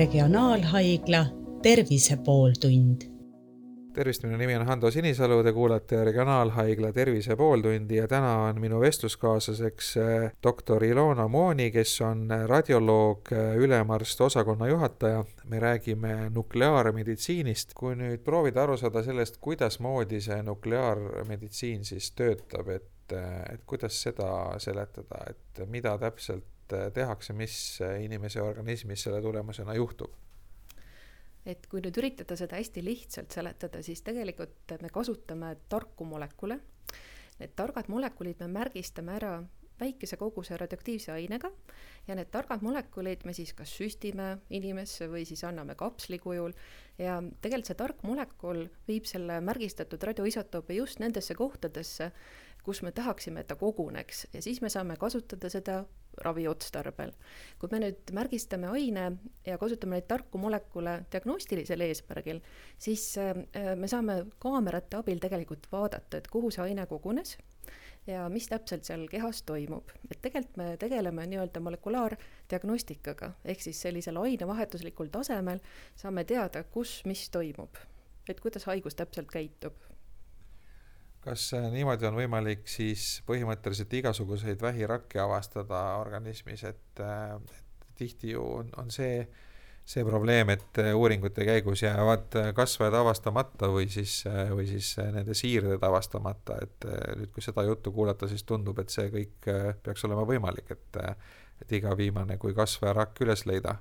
[0.00, 1.26] Regionaalhaigla
[1.62, 3.02] Tervise pooltund.
[3.92, 8.80] tervist, minu nimi on Hando Sinisalu, te kuulate Regionaalhaigla Tervise pooltundi ja täna on minu
[8.80, 15.24] vestluskaaslaseks eh, doktor Ilona Mooni, kes on radioloog, eh, ülemarst, osakonna juhataja.
[15.44, 17.74] me räägime nukleaarmeditsiinist.
[17.74, 23.12] kui nüüd proovida aru saada sellest, kuidasmoodi see nukleaarmeditsiin siis töötab, et,
[23.52, 26.48] et kuidas seda seletada, et mida täpselt
[26.94, 27.54] tehakse, mis
[28.02, 30.14] inimese organismis selle tulemusena juhtub.
[31.46, 36.58] Et kui nüüd üritada seda hästi lihtsalt seletada, siis tegelikult me kasutame tarku molekule.
[37.40, 39.38] Need targad molekulid me märgistame ära
[39.80, 41.50] väikese koguse radioaktiivse ainega
[42.08, 46.52] ja need targad molekulid me siis kas süstime inimesse või siis anname kapsli kujul.
[47.00, 52.10] Ja tegelikult see tark molekul viib selle märgistatud radioisotoopi just nendesse kohtadesse,
[52.64, 54.26] kus me tahaksime, et ta koguneks.
[54.34, 55.80] Ja siis me saame kasutada seda
[56.18, 57.12] raviotstarbel.
[57.58, 59.04] kui me nüüd märgistame aine
[59.46, 62.40] ja kasutame neid tarku molekule diagnostilisel eesmärgil,
[62.78, 63.34] siis äh,
[63.76, 67.36] me saame kaamerate abil tegelikult vaadata, et kuhu see aine kogunes
[68.06, 69.90] ja mis täpselt seal kehas toimub.
[70.10, 75.60] et tegelikult me tegeleme nii-öelda molekulaardiagnostikaga, ehk siis sellisel ainevahetuslikul tasemel
[75.96, 77.76] saame teada, kus mis toimub,
[78.28, 79.89] et kuidas haigus täpselt käitub
[81.24, 88.32] kas äh, niimoodi on võimalik siis põhimõtteliselt igasuguseid vähirakke avastada organismis, et, äh, et tihti
[88.34, 89.26] ju on, on see,
[89.84, 94.22] see probleem, et äh, uuringute käigus jäävad kasvajad avastamata või siis,
[94.54, 96.88] või siis nende siirded avastamata, et
[97.20, 99.52] nüüd, kui seda juttu kuulata, siis tundub, et see kõik
[99.84, 101.00] peaks olema võimalik, et,
[101.60, 103.76] et iga viimane kui kasvajarakk üles leida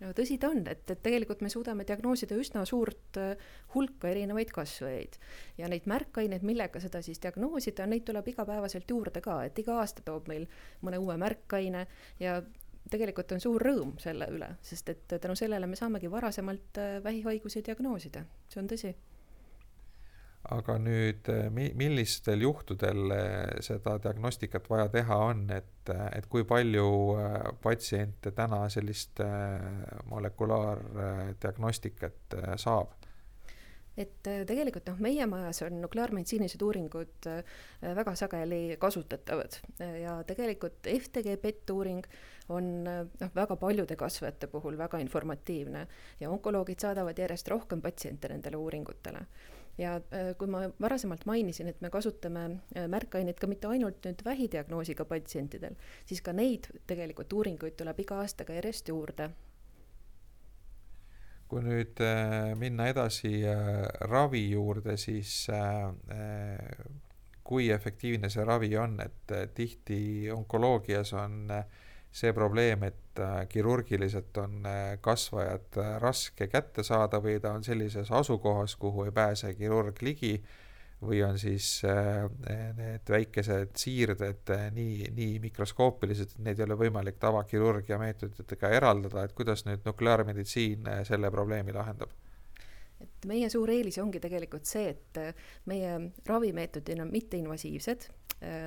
[0.00, 4.52] no tõsi ta on, et, et tegelikult me suudame diagnoosida üsna suurt äh, hulka erinevaid
[4.54, 5.18] kasvajaid.
[5.58, 10.04] Ja neid märkaineid, millega seda siis diagnoosida, neid tuleb igapäevaselt juurde ka, et iga aasta
[10.06, 10.46] toob meil
[10.84, 11.86] mõne uue märkaine
[12.20, 12.38] ja
[12.90, 17.64] tegelikult on suur rõõm selle üle, sest et tänu sellele me saamegi varasemalt äh, vähihaigusi
[17.66, 18.94] diagnoosida, see on tõsi
[20.54, 26.26] aga nüüd eh, mi-, millistel juhtudel eh, seda diagnostikat vaja teha on, et, eh, et
[26.30, 26.86] kui palju
[27.62, 29.20] patsiente täna sellist
[30.12, 32.88] molekulaardiagnostikat saab?
[33.96, 37.24] et tegelikult noh, meie majas on nukleaarmeditsiinilised uuringud
[37.96, 39.56] väga sageli kasutatavad
[40.02, 42.04] ja tegelikult FTG PET uuring
[42.52, 45.88] on noh, väga paljude kasvajate puhul väga informatiivne
[46.20, 49.24] ja onkoloogid saadavad järjest rohkem patsiente nendele uuringutele
[49.78, 54.24] ja äh, kui ma varasemalt mainisin, et me kasutame äh, märkaineid ka mitte ainult nüüd
[54.24, 55.76] vähidiagnoosiga patsientidel,
[56.08, 59.30] siis ka neid tegelikult uuringuid tuleb iga aastaga järjest juurde.
[61.46, 63.44] kui nüüd äh, minna edasi
[64.10, 65.46] ravi juurde, siis
[67.46, 71.52] kui efektiivne see ravi on, et tihti onkoloogias on
[72.12, 77.64] see probleem, et äh, kirurgiliselt on äh, kasvajad äh, raske kätte saada või ta on
[77.64, 80.38] sellises asukohas, kuhu ei pääse kirurg ligi,
[80.96, 87.98] või on siis need väikesed siirded nii, nii mikroskoopilised, et neid ei ole võimalik tavakirurgia
[88.00, 92.16] meetoditega eraldada, et kuidas nüüd nukleaarmeditsiin selle probleemi lahendab?
[93.02, 95.20] Et meie suur eelis ongi tegelikult see, et
[95.68, 95.96] meie
[96.26, 98.08] ravimeetodid on mitteinvasiivsed,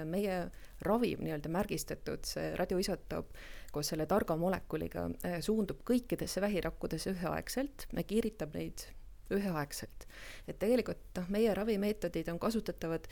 [0.10, 0.36] meie
[0.82, 3.34] ravim nii-öelda märgistatud, see radioisotoop
[3.72, 8.88] koos selle targa molekuliga äh, suundub kõikidesse vähirakkudesse üheaegselt, kiiritab neid
[9.34, 10.08] üheaegselt.
[10.48, 13.06] et tegelikult noh, meie ravimeetodid on kasutatavad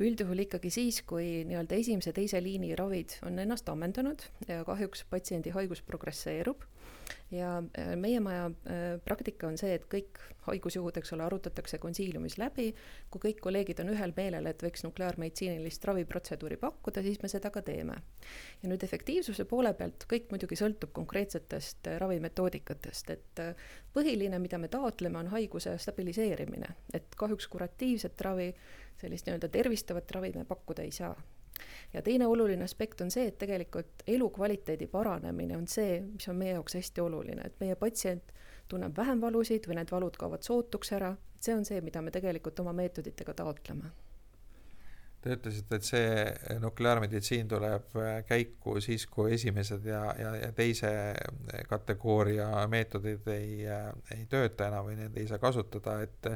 [0.00, 5.82] üldjuhul ikkagi siis, kui nii-öelda esimese-teise liini ravid on ennast ammendanud ja kahjuks patsiendi haigus
[5.82, 6.64] progresseerub
[7.30, 12.38] ja äh, meie maja äh, praktika on see, et kõik haigusjuhud, eks ole, arutatakse konsiiliumis
[12.40, 12.70] läbi.
[13.10, 17.62] kui kõik kolleegid on ühel meelel, et võiks nukleaarmeditsiinilist raviprotseduuri pakkuda, siis me seda ka
[17.62, 17.96] teeme.
[18.62, 23.42] ja nüüd efektiivsuse poole pealt kõik muidugi sõltub konkreetsetest äh, ravimetoodikatest, et
[23.94, 28.52] põhiline, mida me taotleme, on haiguse stabiliseerimine, et kahjuks kuratiivset ravi,
[28.98, 31.14] sellist nii-öelda tervistavat ravi me pakkuda ei saa
[31.92, 36.56] ja teine oluline aspekt on see, et tegelikult elukvaliteedi paranemine on see, mis on meie
[36.56, 38.34] jaoks hästi oluline, et meie patsient
[38.68, 42.12] tunneb vähem valusid või need valud kaovad sootuks ära, et see on see, mida me
[42.14, 43.90] tegelikult oma meetoditega taotleme.
[45.18, 47.96] Te ütlesite, et see nukleaarmeditsiin tuleb
[48.28, 50.92] käiku siis, kui esimesed ja, ja, ja teise
[51.66, 53.64] kategooria meetodid ei,
[54.14, 56.30] ei tööta enam või neid ei saa kasutada, et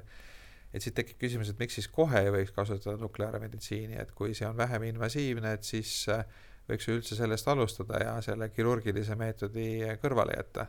[0.73, 4.49] et siit tekib küsimus, et miks siis kohe ei võiks kasutada nukleaarmeditsiini, et kui see
[4.49, 6.25] on vähem invasiivne, et siis äh,
[6.69, 9.67] võiks üldse sellest alustada ja selle kirurgilise meetodi
[10.03, 10.69] kõrvale jätta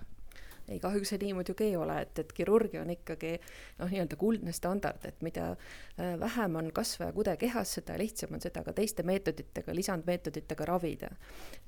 [0.73, 3.33] ei, kahjuks see nii muidugi ei ole, et, et kirurgia on ikkagi
[3.79, 8.63] noh, nii-öelda kuldne standard, et mida äh, vähem on kasvajakude kehas, seda lihtsam on seda
[8.65, 11.11] ka teiste meetoditega, lisandmeetoditega ravida.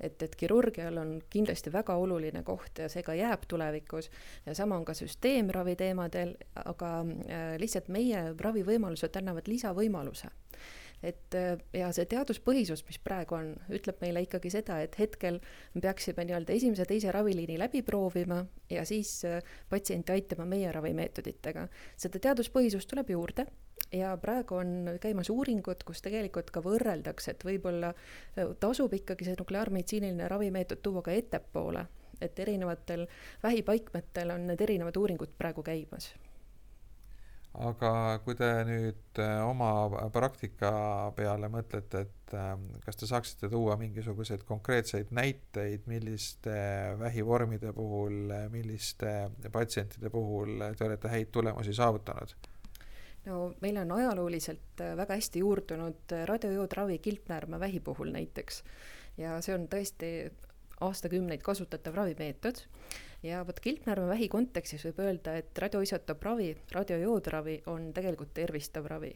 [0.00, 4.10] et, et kirurgial on kindlasti väga oluline koht ja see ka jääb tulevikus
[4.46, 10.32] ja sama on ka süsteemravi teemadel, aga äh, lihtsalt meie ravivõimalused annavad lisavõimaluse
[11.02, 15.38] et äh, ja see teaduspõhisus, mis praegu on, ütleb meile ikkagi seda, et hetkel
[15.74, 19.40] me peaksime nii-öelda esimese, teise raviliini läbi proovima ja siis äh,
[19.70, 21.68] patsienti aitama meie ravimeetoditega.
[21.96, 23.46] seda teaduspõhisust tuleb juurde
[23.92, 29.38] ja praegu on käimas uuringud, kus tegelikult ka võrreldakse, et võib-olla äh, tasub ikkagi see
[29.38, 31.86] nukleaarmeditsiiniline ravimeetod tuua ka ettepoole,
[32.20, 33.04] et erinevatel
[33.42, 36.14] vähipaikmetel on need erinevad uuringud praegu käimas
[37.64, 37.90] aga
[38.24, 40.72] kui te nüüd äh, oma praktika
[41.16, 46.56] peale mõtlete, et ähm, kas te saaksite tuua mingisuguseid konkreetseid näiteid, milliste
[47.00, 52.36] vähivormide puhul, milliste patsientide puhul te olete häid tulemusi saavutanud?
[53.26, 58.62] no meil on ajalooliselt äh, väga hästi juurdunud äh, radiojoodravi kilpnäärme vähi puhul näiteks
[59.18, 60.10] ja see on tõesti
[60.80, 62.62] aastakümneid kasutatav ravimeetod
[63.26, 69.12] ja vot kilpnärve vähi kontekstis võib öelda, et radioisotoopravi, radiojoodravi on tegelikult tervistav ravi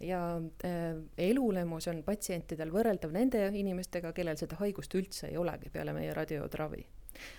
[0.00, 5.94] ja äh, elulemus on patsientidel võrreldav nende inimestega, kellel seda haigust üldse ei olegi peale
[5.96, 6.84] meie radioodravi.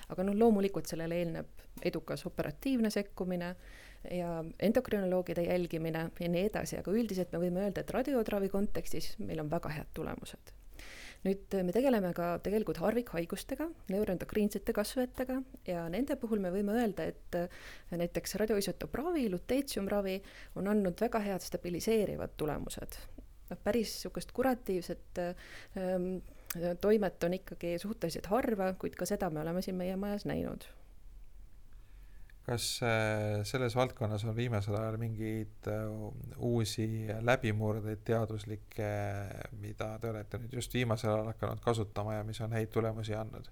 [0.10, 3.56] aga noh, loomulikult sellele eelneb edukas operatiivne sekkumine
[4.12, 9.44] ja endokrinoloogide jälgimine ja nii edasi, aga üldiselt me võime öelda, et radioodravi kontekstis meil
[9.46, 10.57] on väga head tulemused
[11.26, 17.38] nüüd me tegeleme ka tegelikult harvikhaigustega, neuroendokriinsete kasvajatega ja nende puhul me võime öelda, et
[17.92, 20.18] näiteks radioisotoopravi, luteetsiumravi
[20.62, 23.00] on andnud väga head stabiliseerivad tulemused.
[23.50, 26.18] noh, päris niisugust kuratiivset ähm,
[26.82, 30.68] toimet on ikkagi suhteliselt harva, kuid ka seda me oleme siin meie majas näinud
[32.48, 35.82] kas äh, selles valdkonnas on viimasel ajal mingeid äh,
[36.38, 36.88] uusi
[37.22, 38.92] läbimurdeid teaduslikke,
[39.60, 43.52] mida te olete nüüd just viimasel ajal hakanud kasutama ja mis on häid tulemusi andnud?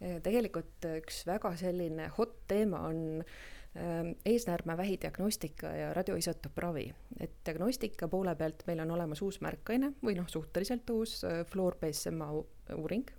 [0.00, 6.86] tegelikult üks väga selline hot teema on ähm, eesnäärme vähidiagnostika ja radioisotoopravi.
[7.20, 11.76] et diagnostika poole pealt meil on olemas uus märkaine või noh, suhteliselt uus äh, Fluor
[11.76, 12.30] BSMA
[12.78, 13.12] uuring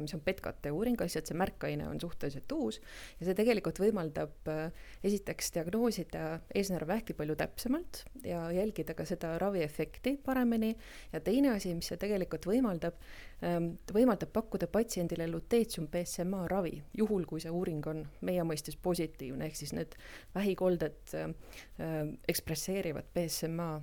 [0.00, 2.78] mis on PETKT uuring, lihtsalt see märkaine on suhteliselt uus
[3.20, 6.24] ja see tegelikult võimaldab äh, esiteks diagnoosida
[6.54, 10.72] eesnäärvähki palju täpsemalt ja jälgida ka seda raviefekti paremini
[11.12, 13.00] ja teine asi, mis see tegelikult võimaldab,
[13.44, 19.48] ähm, võimaldab pakkuda patsiendile luteetsium BSMA ravi, juhul kui see uuring on meie mõistes positiivne,
[19.48, 19.98] ehk siis need
[20.34, 21.34] vähikolded äh,
[21.80, 21.98] äh,
[22.32, 23.74] ekspresseerivad BSMA,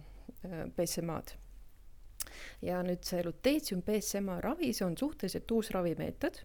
[0.75, 1.48] BSMA-d
[2.61, 6.41] ja nüüd see luteetsium BSMA ravi, see on suhteliselt uus ravimeetod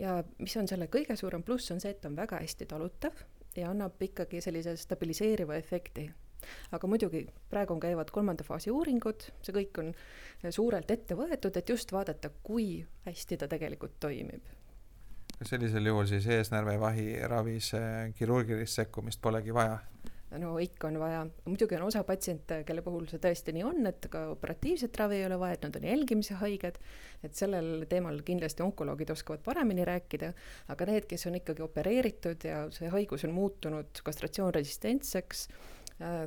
[0.00, 3.26] ja mis on selle kõige suurem pluss, on see, et ta on väga hästi talutav
[3.56, 6.08] ja annab ikkagi sellise stabiliseeriva efekti
[6.72, 9.92] aga muidugi praegu käivad kolmanda faasi uuringud, see kõik on
[10.54, 14.54] suurelt ette võetud, et just vaadata, kui hästi ta tegelikult toimib.
[15.42, 17.72] sellisel juhul siis eesnärvevahi ravis
[18.18, 19.78] kirurgilist sekkumist polegi vaja?
[20.36, 24.08] No ikka on vaja, muidugi on osa patsiente, kelle puhul see tõesti nii on, et
[24.12, 26.76] ka operatiivset ravi ei ole vaja, et nad on jälgimise haiged,
[27.24, 30.32] et sellel teemal kindlasti onkoloogid oskavad paremini rääkida,
[30.74, 35.46] aga need, kes on ikkagi opereeritud ja see haigus on muutunud kastratsioonresistentseks
[36.02, 36.20] äh,,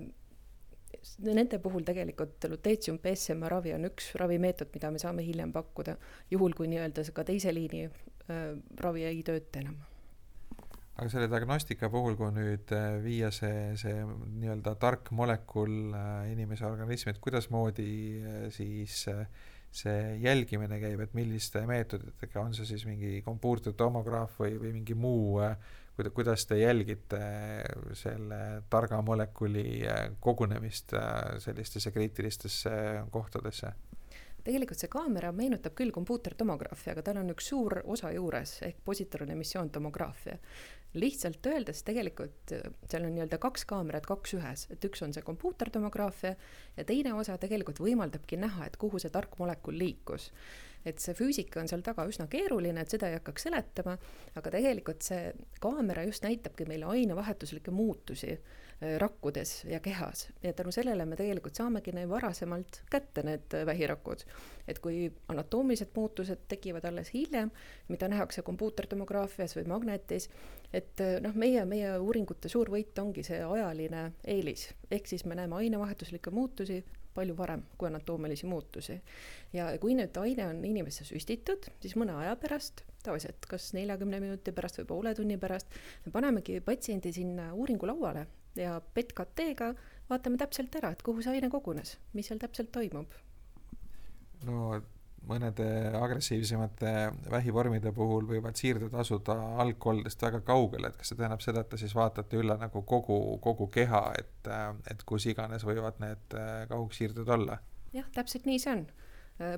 [1.26, 5.96] nende puhul tegelikult luteetsium PSMA ravi on üks ravimeetod, mida me saame hiljem pakkuda,
[6.34, 9.80] juhul kui nii-öelda ka teise liini äh, ravi ei tööta enam
[10.98, 16.68] aga selle diagnostika puhul, kui nüüd äh, viia see, see nii-öelda tark molekul äh, inimese
[16.68, 19.06] organismi, et kuidasmoodi äh, siis
[19.72, 25.40] see jälgimine käib, et milliste meetoditega, on see siis mingi kompuutertomograaf või, või mingi muu,
[26.12, 27.22] kuidas te jälgite
[27.96, 28.42] selle
[28.74, 29.86] targa molekuli
[30.20, 30.96] kogunemist
[31.46, 32.74] sellistesse kriitilistesse
[33.14, 33.72] kohtadesse?
[34.44, 39.34] Tegelikult see kaamera meenutab küll kompuutertomograafia, aga tal on üks suur osa juures ehk positron
[39.36, 40.38] emissioontomograafia
[40.94, 45.24] lihtsalt öeldes tegelikult äh, seal on nii-öelda kaks kaamerat kaks ühes, et üks on see
[45.24, 46.34] kompuutertomograafia
[46.78, 50.32] ja teine osa tegelikult võimaldabki näha, et kuhu see tark molekul liikus.
[50.86, 53.94] et see füüsika on seal taga üsna keeruline, et seda ei hakkaks seletama,
[54.36, 55.30] aga tegelikult see
[55.62, 58.34] kaamera just näitabki meile ainevahetuslikke muutusi
[58.82, 64.24] rakkudes ja kehas ja tänu sellele me tegelikult saamegi neil varasemalt kätte, need äh, vähirakud.
[64.68, 67.52] et kui anatoomilised muutused tekivad alles hiljem,
[67.88, 70.30] mida nähakse kompuutertomograafias või magnetis,
[70.74, 75.38] et äh, noh, meie, meie uuringute suur võit ongi see ajaline eelis, ehk siis me
[75.38, 76.82] näeme ainevahetuslikke muutusi
[77.14, 79.02] palju varem kui anatoomilisi muutusi.
[79.54, 84.52] ja kui nüüd aine on inimesse süstitud, siis mõne aja pärast, tavaliselt kas neljakümne minuti
[84.56, 85.68] pärast või poole tunni pärast,
[86.06, 89.74] me panemegi patsiendi sinna uuringulauale ja PET-CT-ga
[90.10, 93.14] vaatame täpselt ära, et kuhu see aine kogunes, mis seal täpselt toimub.
[94.48, 94.82] no
[95.28, 95.66] mõnede
[95.98, 96.92] agressiivsemate
[97.30, 101.78] vähivormide puhul võivad siirded asuda algkoldest väga kaugel, et kas see tähendab seda, et te
[101.78, 104.50] siis vaatate üle nagu kogu, kogu keha, et,
[104.92, 106.38] et kus iganes võivad need
[106.72, 107.60] kaugsiirded olla?
[107.94, 108.86] jah, täpselt nii see on.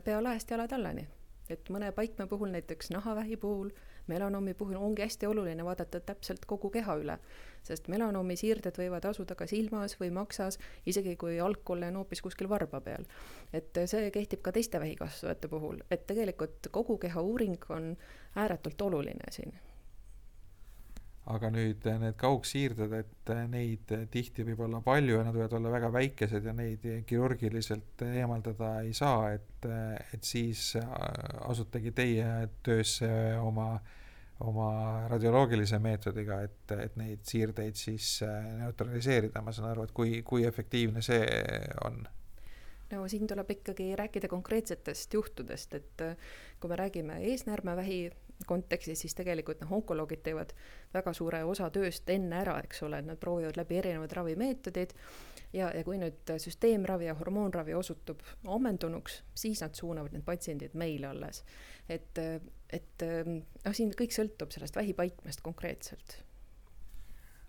[0.03, 1.07] pea laest jalad allani.
[1.49, 3.71] et mõne paikme puhul, näiteks nahavähi puhul,
[4.07, 7.17] melanoomi puhul ongi hästi oluline vaadata täpselt kogu keha üle
[7.63, 12.49] sest melanoomi siirded võivad asuda ka silmas või maksas, isegi kui algkolle on hoopis kuskil
[12.51, 13.05] varba peal.
[13.53, 17.93] et see kehtib ka teiste vähikasvajate puhul, et tegelikult kogu keha uuring on
[18.35, 19.53] ääretult oluline siin
[21.31, 25.91] aga nüüd need kaugsiirded, et neid tihti võib olla palju ja nad võivad olla väga
[25.95, 29.67] väikesed ja neid kirurgiliselt eemaldada ei saa, et,
[30.11, 30.73] et siis
[31.47, 32.29] asutegi teie
[32.63, 33.77] töösse oma
[34.43, 38.17] oma radioloogilise meetodiga, et, et neid siirdeid siis
[38.59, 41.23] neutraliseerida, ma saan aru, et kui, kui efektiivne see
[41.85, 42.01] on?
[42.93, 46.03] no siin tuleb ikkagi rääkida konkreetsetest juhtudest, et
[46.59, 48.01] kui me räägime eesnäärmevähi
[48.47, 50.53] kontekstis, siis tegelikult noh, onkoloogid teevad
[50.93, 54.95] väga suure osa tööst enne ära, eks ole, et nad proovivad läbi erinevad ravimeetodid
[55.53, 61.11] ja, ja kui nüüd süsteemravi ja hormoonravi osutub ammendunuks, siis nad suunavad need patsiendid meile
[61.13, 61.43] alles.
[61.89, 62.19] et
[62.73, 66.17] et noh, siin kõik sõltub sellest vähipaikmest konkreetselt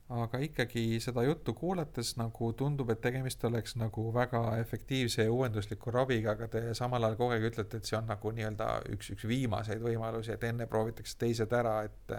[0.08, 5.90] aga ikkagi seda juttu kuulates nagu tundub, et tegemist oleks nagu väga efektiivse ja uuendusliku
[5.90, 9.28] raviga, aga te samal ajal kogu aeg ütlete, et see on nagu nii-öelda üks, üks
[9.28, 12.18] viimaseid võimalusi, et enne proovitakse teised ära, et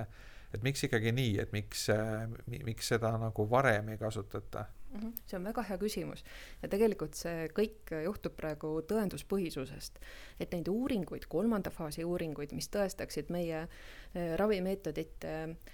[0.56, 1.90] et miks ikkagi nii, et miks,
[2.48, 4.66] miks seda nagu varem ei kasutata?
[4.96, 5.12] Mhm.
[5.28, 6.22] see on väga hea küsimus
[6.62, 10.00] ja tegelikult see kõik juhtub praegu tõenduspõhisusest,
[10.40, 15.74] et neid uuringuid, kolmanda faasi uuringuid, mis tõestaksid meie eh, ravimeetodite eh,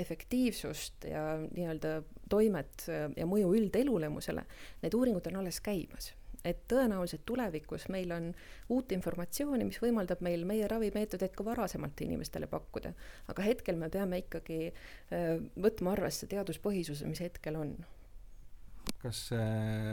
[0.00, 4.44] efektiivsust ja nii-öelda toimet eh, ja mõju üldelulemusele,
[4.82, 6.12] need uuringud on alles käimas
[6.44, 8.26] et tõenäoliselt tulevikus meil on
[8.74, 12.92] uut informatsiooni, mis võimaldab meil meie ravimeetodeid ka varasemalt inimestele pakkuda.
[13.32, 14.58] aga hetkel me peame ikkagi
[15.56, 17.72] võtma arvesse teaduspõhisuse, mis hetkel on
[19.04, 19.20] kas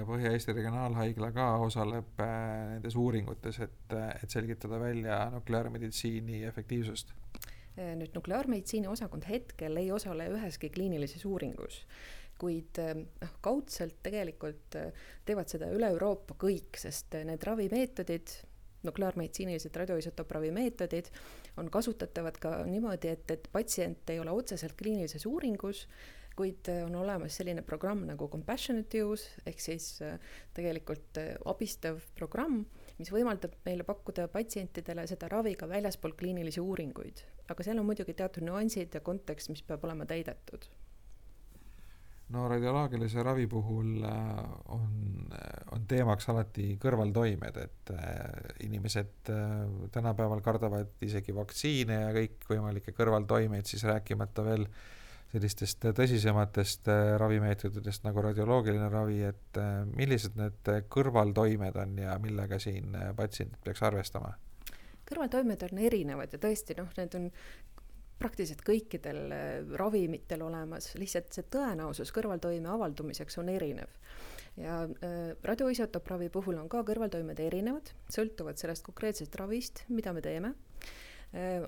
[0.08, 2.34] Põhja-Eesti Regionaalhaigla ka osaleb äh,
[2.74, 7.12] nendes uuringutes, et, et selgitada välja nukleaarmeditsiini efektiivsust?
[7.80, 11.78] Äh, nüüd nukleaarmeditsiini osakond hetkel ei osale üheski kliinilises uuringus,
[12.42, 14.76] kuid äh, noh, kaudselt tegelikult
[15.28, 18.34] teevad seda üle Euroopa kõik, sest need ravimeetodid,
[18.84, 21.12] nukleaarmeditsiinilised radioisotoopravimeetodid
[21.62, 25.86] on kasutatavad ka niimoodi, et, et patsient ei ole otseselt kliinilises uuringus
[26.36, 29.88] kuid on olemas selline programm nagu compassionate use ehk siis
[30.56, 31.20] tegelikult
[31.52, 32.64] abistav programm,
[32.98, 37.24] mis võimaldab meile pakkuda patsientidele seda ravi ka väljaspool kliinilisi uuringuid.
[37.52, 40.70] Aga seal on muidugi teatud nüansid ja kontekst, mis peab olema täidetud
[42.32, 44.94] no radioloogilise ravi puhul on,
[45.76, 47.92] on teemaks alati kõrvaltoimed, et
[48.64, 49.32] inimesed
[49.92, 54.80] tänapäeval kardavad isegi vaktsiine ja kõikvõimalikke kõrvaltoimeid, siis rääkimata veel äh,
[55.32, 62.60] sellistest tõsisematest äh, ravimeetoditest nagu radioloogiline ravi, et äh, millised need kõrvaltoimed on ja millega
[62.60, 64.34] siin äh, patsiendid peaks arvestama?
[65.12, 67.30] Kõrvaltoimed on erinevad ja tõesti noh, need on
[68.22, 69.24] praktiliselt kõikidel
[69.80, 73.90] ravimitel olemas, lihtsalt see tõenäosus kõrvaltoime avaldumiseks on erinev.
[74.58, 80.54] ja äh, radioisotoopravi puhul on ka kõrvaltoimed erinevad, sõltuvad sellest konkreetsest ravist, mida me teeme
[80.84, 81.11] Äh,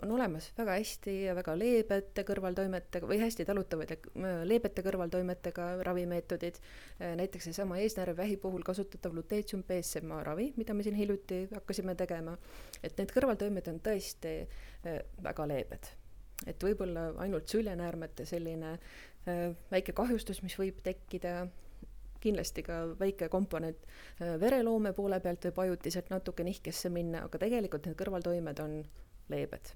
[0.02, 5.68] on olemas väga hästi ja väga leebete kõrvaltoimetega või hästi talutavaid ja äh, leebete kõrvaltoimetega
[5.88, 6.60] ravimeetodid.
[7.00, 12.38] Äh, näiteks seesama eesnäärmevähi puhul kasutatav luteetium PSMA ravi, mida me siin hiljuti hakkasime tegema.
[12.84, 14.32] et need kõrvaltoimed on tõesti
[15.24, 15.88] väga leebed.
[16.48, 18.78] et võib-olla ainult süljenäärmete selline
[19.72, 21.48] väike kahjustus, mis võib tekkida
[22.20, 23.88] kindlasti ka väike komponent
[24.20, 28.84] vereloome poole pealt võib ajutiselt natuke nihkesse minna, aga tegelikult need kõrvaltoimed on
[29.30, 29.74] leebed.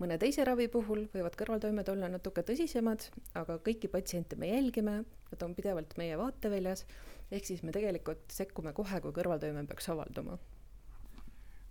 [0.00, 5.42] mõne teise ravi puhul võivad kõrvaltoimed olla natuke tõsisemad, aga kõiki patsiente me jälgime, nad
[5.46, 6.86] on pidevalt meie vaateväljas,
[7.30, 10.38] ehk siis me tegelikult sekkume kohe, kui kõrvaltoime peaks avalduma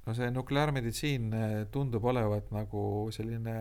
[0.10, 2.82] no see nukleaarmeditsiin eh, tundub olevat nagu
[3.14, 3.56] selline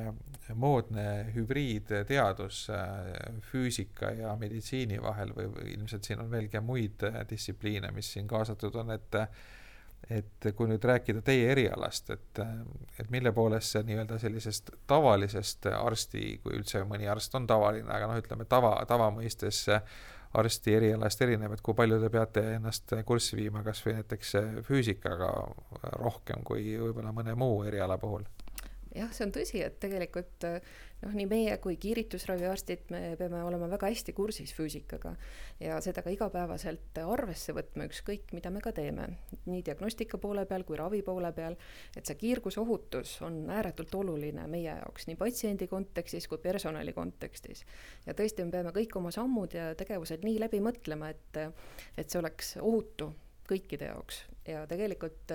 [0.56, 7.04] moodne hübriidteadus eh, füüsika ja meditsiini vahel või, või ilmselt siin on veel ka muid
[7.08, 9.20] eh, distsipliine, mis siin kaasatud on, et
[10.10, 12.40] et kui nüüd rääkida teie erialast, et,
[13.00, 18.08] et mille poolest see nii-öelda sellisest tavalisest arsti, kui üldse mõni arst on tavaline, aga
[18.08, 19.66] noh, ütleme tava, tava mõistes
[20.38, 24.34] arsti erialast erineb, et kui palju te peate ennast kurssi viima kas või näiteks
[24.66, 25.30] füüsikaga
[26.00, 28.24] rohkem kui võib-olla mõne muu eriala puhul?
[28.94, 30.44] Jah, see on tõsi, et tegelikult
[31.02, 35.14] noh, nii meie kui kiiritusraviarstid, me peame olema väga hästi kursis füüsikaga
[35.62, 39.08] ja seda ka igapäevaselt arvesse võtma, ükskõik mida me ka teeme,
[39.46, 41.58] nii diagnostika poole peal kui ravi poole peal,
[41.96, 47.64] et see kiirgusohutus on ääretult oluline meie jaoks nii patsiendi kontekstis kui personali kontekstis.
[48.06, 51.42] ja tõesti, me peame kõik oma sammud ja tegevused nii läbi mõtlema, et,
[51.96, 53.12] et see oleks ohutu
[53.48, 55.34] kõikide jaoks ja tegelikult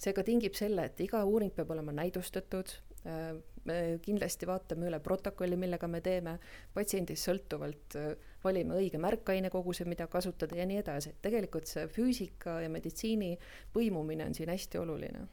[0.00, 2.72] see ka tingib selle, et iga uuring peab olema näidustatud.
[3.08, 3.32] Äh,
[3.64, 6.36] me kindlasti vaatame üle protokolli, millega me teeme,
[6.76, 8.14] patsiendist sõltuvalt äh,
[8.44, 13.34] valime õige märkainekoguse, mida kasutada ja nii edasi, et tegelikult see füüsika ja meditsiini
[13.74, 15.26] põimumine on siin hästi oluline.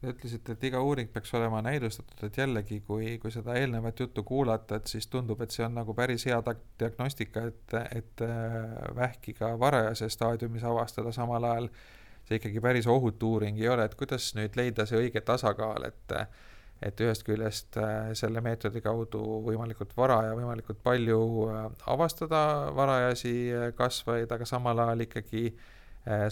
[0.00, 4.24] Te ütlesite, et iga uuring peaks olema näidustatud, et jällegi, kui, kui seda eelnevat juttu
[4.24, 6.38] kuulata, et siis tundub, et see on nagu päris hea
[6.80, 8.62] diagnostika, et, et äh,
[8.96, 11.68] vähki ka varajases staadiumis avastada, samal ajal
[12.30, 16.14] see ikkagi päris ohutu uuring ei ole, et kuidas nüüd leida see õige tasakaal, et
[16.80, 21.18] et ühest küljest äh, selle meetodi kaudu võimalikult vara ja võimalikult palju
[21.50, 22.40] äh, avastada
[22.76, 25.50] varajasi äh, kasvajaid, aga samal ajal ikkagi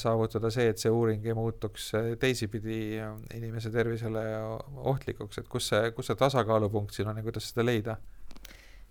[0.01, 1.91] saavutada see, et see uuring ei muutuks
[2.23, 2.97] teisipidi
[3.37, 4.23] inimese tervisele
[4.81, 7.99] ohtlikuks, et kus see, kus see tasakaalupunkt siin on ja kuidas seda leida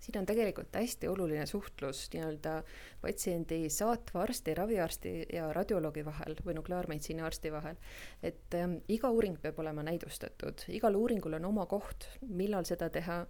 [0.08, 2.62] siin on tegelikult hästi oluline suhtlus nii-öelda
[3.02, 7.76] patsiendi saatva arsti, raviarsti ja radioloogi vahel või nukleaarmeditsiini arsti vahel.
[8.22, 13.26] et äh, iga uuring peab olema näidustatud, igal uuringul on oma koht, millal seda teha,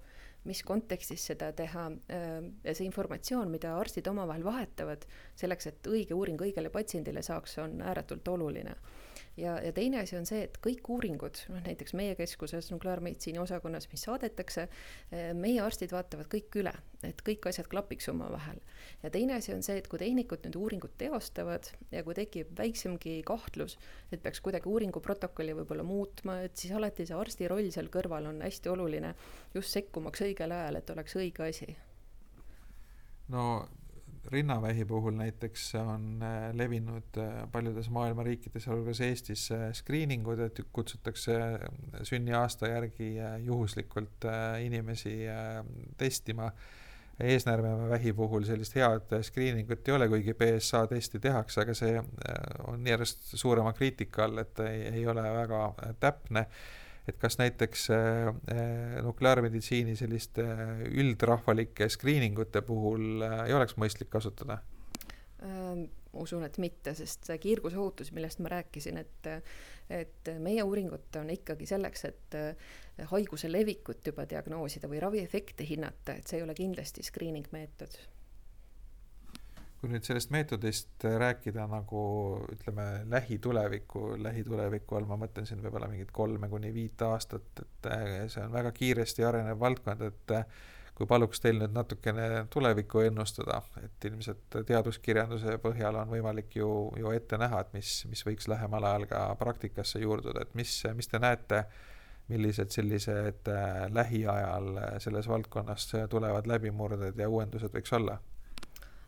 [0.47, 6.14] mis kontekstis seda teha äh, ja see informatsioon, mida arstid omavahel vahetavad selleks, et õige
[6.14, 8.78] uuring õigele patsiendile saaks, on ääretult oluline
[9.37, 13.89] ja, ja teine asi on see, et kõik uuringud, noh näiteks meie keskuses nukleaarmeditsiini osakonnas,
[13.93, 14.69] mis saadetakse,
[15.13, 16.75] eh, meie arstid vaatavad kõik üle,
[17.07, 18.61] et kõik asjad klapiks omavahel.
[19.03, 23.23] ja teine asi on see, et kui tehnikud nüüd uuringut teostavad ja kui tekib väiksemgi
[23.27, 23.79] kahtlus,
[24.13, 28.31] et peaks kuidagi uuringu protokolli võib-olla muutma, et siis alati see arsti roll seal kõrval
[28.31, 29.15] on hästi oluline,
[29.55, 31.77] just sekkumaks õigel ajal, et oleks õige asi
[33.29, 33.69] no
[34.32, 40.61] rinnavähi puhul näiteks on äh, levinud äh, paljudes maailma riikides, sealhulgas Eestis, äh, screeningud, et
[40.73, 41.38] kutsutakse
[42.02, 44.28] sünniaasta järgi juhuslikult
[44.64, 45.20] inimesi
[45.97, 46.52] testima.
[47.19, 52.02] eesnäärmevähi puhul sellist head screeningut ei ole, kuigi BSA testi tehakse, aga see
[52.71, 55.62] on järjest suurema kriitika all, et ei, ei ole väga
[56.00, 56.45] täpne
[57.08, 64.60] et kas näiteks äh, äh, nukleaarmeditsiini selliste äh, üldrahvalike screeningute puhul ei oleks mõistlik kasutada?
[65.44, 65.86] Ähm,
[66.18, 69.32] usun, et mitte, sest see kiirgusohutus, millest ma rääkisin, et
[69.88, 72.34] et meie uuringud on ikkagi selleks, et
[73.08, 77.97] haiguse levikut juba diagnoosida või raviefekte hinnata, et see ei ole kindlasti screening meetod
[79.78, 82.00] kui nüüd sellest meetodist rääkida nagu
[82.50, 87.91] ütleme, lähituleviku, lähituleviku all ma mõtlen siin võib-olla mingit kolme kuni viit aastat, et
[88.32, 90.34] see on väga kiiresti arenev valdkond, et
[90.99, 97.12] kui paluks teil nüüd natukene tulevikku ennustada, et ilmselt teaduskirjanduse põhjal on võimalik ju, ju
[97.14, 101.23] ette näha, et mis, mis võiks lähemal ajal ka praktikasse juurduda, et mis, mis te
[101.23, 101.62] näete,
[102.28, 108.19] millised sellised äh, lähiajal selles valdkonnas tulevad läbimurded ja uuendused võiks olla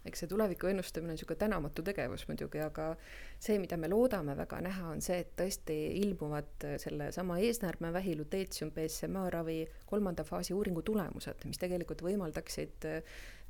[0.05, 2.95] eks see tuleviku ennustamine on niisugune tänamatu tegevus muidugi, aga
[3.39, 9.27] see, mida me loodame väga näha, on see, et tõesti ilmuvad sellesama eesnäärmevähi luteetium BSMA
[9.31, 9.59] ravi
[9.91, 12.89] kolmanda faasi uuringu tulemused, mis tegelikult võimaldaksid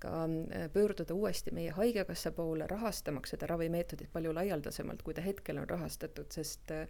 [0.01, 5.61] ka äh, pöörduda uuesti meie Haigekassa poole, rahastamaks seda ravimeetodit palju laialdasemalt, kui ta hetkel
[5.61, 6.87] on rahastatud, sest äh,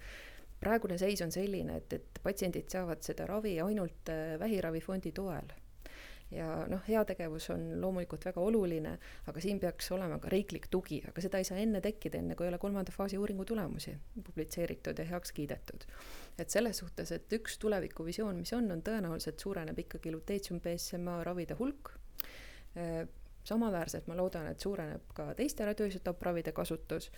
[0.60, 5.50] praegune seis on selline, et, et patsiendid saavad seda ravi ainult äh, vähiravifondi toel
[6.34, 8.92] ja noh, heategevus on loomulikult väga oluline,
[9.30, 12.46] aga siin peaks olema ka riiklik tugi, aga seda ei saa enne tekkida, enne kui
[12.46, 15.86] ei ole kolmanda faasi uuringu tulemusi publitseeritud ja heaks kiidetud.
[16.38, 21.56] et selles suhtes, et üks tulevikuvisioon, mis on, on tõenäoliselt suureneb ikkagi luteetium BSMA ravide
[21.58, 21.92] hulk,
[22.76, 23.04] äh,
[23.44, 27.10] samaväärselt ma loodan, et suureneb ka teiste radioisotopravide kasutus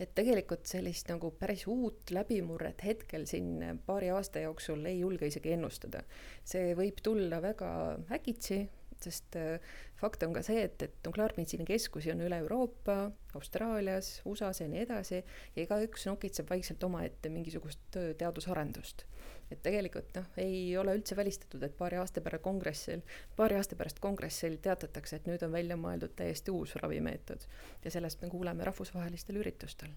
[0.00, 5.54] et tegelikult sellist nagu päris uut läbimurret hetkel siin paari aasta jooksul ei julge isegi
[5.54, 6.02] ennustada.
[6.44, 7.70] see võib tulla väga
[8.18, 8.64] äkitsi,
[9.04, 14.62] sest äh, fakt on ka see, et, et nukleaarmeditsiini keskusi on üle Euroopa, Austraalias, USA-s
[14.64, 19.06] ja nii edasi ja igaüks nokitseb vaikselt omaette mingisugust äh, teadusarendust
[19.52, 23.04] et tegelikult noh, ei ole üldse välistatud, et paari aasta pärast kongressil,
[23.36, 27.46] paari aasta pärast kongressil teatatakse, et nüüd on välja mõeldud täiesti uus ravimeetod
[27.84, 29.92] ja sellest me kuuleme rahvusvahelistel üritustel.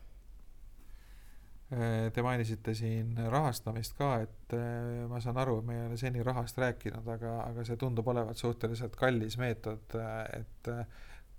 [1.67, 6.21] Äh, te mainisite siin rahastamist ka, et äh, ma saan aru, me ei ole seni
[6.23, 10.69] rahast rääkinud, aga, aga see tundub olevat suhteliselt kallis meetod, äh, et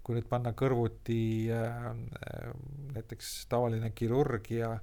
[0.05, 1.49] kui nüüd panna kõrvuti
[2.93, 4.75] näiteks tavaline kirurgia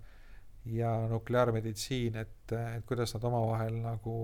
[0.73, 4.17] ja nukleaarmeditsiin, et, et kuidas nad omavahel nagu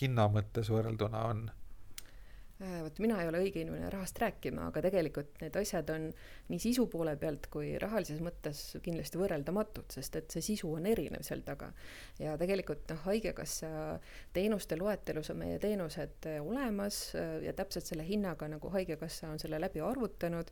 [0.00, 1.46] hinna mõttes võrrelduna on
[2.58, 6.06] vot mina ei ole õige inimene rahast rääkima, aga tegelikult need asjad on
[6.48, 11.24] nii sisu poole pealt kui rahalises mõttes kindlasti võrreldamatud, sest et see sisu on erinev
[11.26, 11.68] seal taga.
[12.18, 13.68] ja tegelikult noh, Haigekassa
[14.32, 19.42] teenuste loetelus on meie teenused äh, olemas äh, ja täpselt selle hinnaga, nagu Haigekassa on
[19.42, 20.48] selle läbi arvutanud,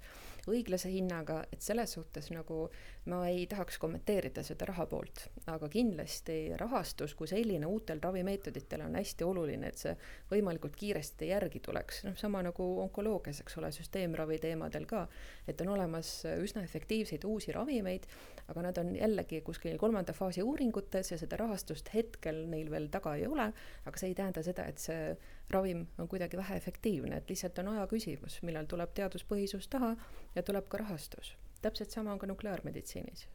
[0.52, 2.66] õiglase hinnaga, et selles suhtes nagu
[3.08, 9.00] ma ei tahaks kommenteerida seda raha poolt, aga kindlasti rahastus kui selline uutel ravimeetoditel on
[9.00, 9.96] hästi oluline, et see
[10.34, 15.04] võimalikult kiiresti järgi tuleks oleks noh, sama nagu onkoloogias, eks ole, süsteemravi teemadel ka,
[15.46, 18.06] et on olemas üsna efektiivseid uusi ravimeid,
[18.48, 23.14] aga nad on jällegi kuskil kolmanda faasi uuringutes ja seda rahastust hetkel neil veel taga
[23.16, 23.50] ei ole,
[23.84, 25.14] aga see ei tähenda seda, et see
[25.50, 29.94] ravim on kuidagi väheefektiivne, et lihtsalt on aja küsimus, millal tuleb teaduspõhisus taha
[30.34, 31.36] ja tuleb ka rahastus.
[31.62, 33.28] täpselt sama on ka nukleaarmeditsiinis.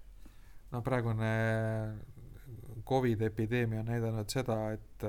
[0.72, 1.34] no praegune
[2.86, 5.04] Covid epideemia on näidanud seda, et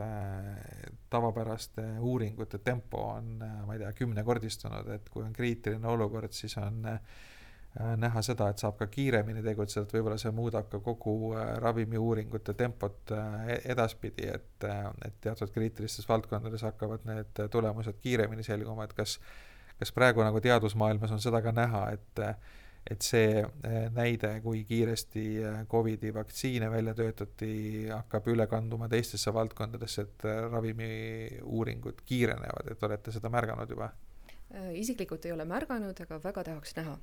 [1.10, 6.56] tavapäraste uuringute tempo on, äh, ma ei tea, kümnekordistunud, et kui on kriitiline olukord, siis
[6.58, 7.00] on äh,
[7.96, 13.12] näha seda, et saab ka kiiremini tegutseda, et võib-olla see muudab ka kogu ravimiuuringute tempot
[13.14, 14.66] e-, edaspidi, et,
[15.06, 19.20] et teatud kriitilistes valdkondades hakkavad need tulemused kiiremini selguma, et kas,
[19.78, 22.24] kas praegu nagu teadusmaailmas on seda ka näha, et
[22.86, 27.52] et see eh, näide, kui kiiresti eh, Covidi vaktsiine välja töötati,
[27.90, 33.92] hakkab üle kanduma teistesse valdkondadesse, et eh, ravimiuuringud kiirenevad, et olete seda märganud juba?
[34.74, 36.96] isiklikult ei ole märganud, aga väga tahaks näha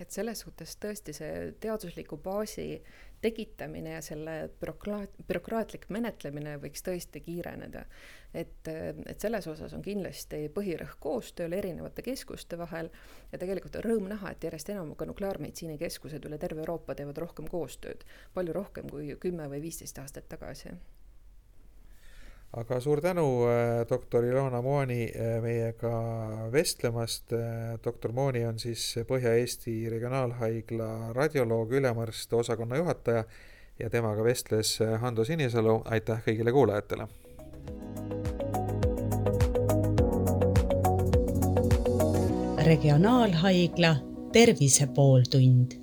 [0.00, 2.82] et selles suhtes tõesti see teadusliku baasi
[3.20, 7.84] tekitamine ja selle bürokraat, bürokraatlik menetlemine võiks tõesti kiireneda.
[8.34, 8.68] et,
[9.06, 12.90] et selles osas on kindlasti põhirõhk koostööl erinevate keskuste vahel
[13.32, 17.50] ja tegelikult on rõõm näha, et järjest enam ka nukleaarmeditsiinikeskused üle terve Euroopa teevad rohkem
[17.50, 20.72] koostööd, palju rohkem kui kümme või viisteist aastat tagasi
[22.52, 25.92] aga suur tänu, äh, doktor Ilona Mooni äh, meiega
[26.52, 27.32] vestlemast.
[27.32, 33.24] Äh, doktor Mooni on siis Põhja-Eesti Regionaalhaigla radioloog, ülemarst, osakonna juhataja
[33.78, 35.82] ja temaga vestles Hando Sinisalu.
[35.84, 37.08] aitäh kõigile kuulajatele.
[42.70, 43.96] regionaalhaigla
[44.32, 45.79] Tervise pooltund